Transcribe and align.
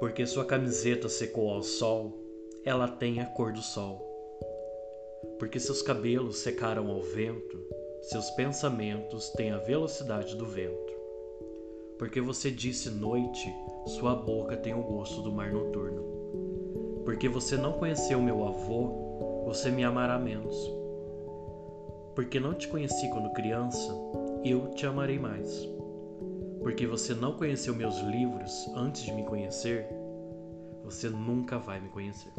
Porque 0.00 0.26
sua 0.26 0.46
camiseta 0.46 1.10
secou 1.10 1.50
ao 1.50 1.62
sol, 1.62 2.18
ela 2.64 2.88
tem 2.88 3.20
a 3.20 3.26
cor 3.26 3.52
do 3.52 3.60
sol. 3.60 4.00
Porque 5.38 5.60
seus 5.60 5.82
cabelos 5.82 6.38
secaram 6.38 6.90
ao 6.90 7.02
vento, 7.02 7.60
seus 8.00 8.30
pensamentos 8.30 9.28
têm 9.30 9.50
a 9.50 9.58
velocidade 9.58 10.36
do 10.36 10.46
vento. 10.46 10.90
Porque 11.98 12.18
você 12.18 12.50
disse 12.50 12.88
noite, 12.88 13.54
sua 13.86 14.14
boca 14.14 14.56
tem 14.56 14.72
o 14.72 14.82
gosto 14.82 15.20
do 15.20 15.30
mar 15.30 15.52
noturno. 15.52 16.02
Porque 17.04 17.28
você 17.28 17.58
não 17.58 17.74
conheceu 17.74 18.22
meu 18.22 18.42
avô, 18.42 19.44
você 19.44 19.70
me 19.70 19.84
amará 19.84 20.18
menos. 20.18 20.56
Porque 22.14 22.40
não 22.40 22.54
te 22.54 22.68
conheci 22.68 23.06
quando 23.10 23.34
criança, 23.34 23.92
eu 24.42 24.68
te 24.68 24.86
amarei 24.86 25.18
mais 25.18 25.68
porque 26.60 26.86
você 26.86 27.14
não 27.14 27.32
conheceu 27.32 27.74
meus 27.74 27.98
livros 28.00 28.68
antes 28.74 29.02
de 29.02 29.12
me 29.12 29.24
conhecer, 29.24 29.86
você 30.84 31.08
nunca 31.08 31.58
vai 31.58 31.80
me 31.80 31.88
conhecer. 31.88 32.32